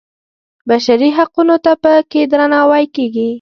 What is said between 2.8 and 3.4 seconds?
کېږي.